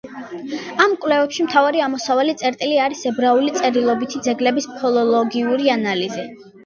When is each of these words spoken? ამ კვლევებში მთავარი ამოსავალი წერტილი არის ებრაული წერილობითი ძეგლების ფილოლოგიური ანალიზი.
ამ 0.85 0.93
კვლევებში 1.01 1.43
მთავარი 1.47 1.83
ამოსავალი 1.87 2.35
წერტილი 2.43 2.79
არის 2.85 3.05
ებრაული 3.11 3.53
წერილობითი 3.59 4.23
ძეგლების 4.29 4.69
ფილოლოგიური 4.79 5.71
ანალიზი. 5.79 6.27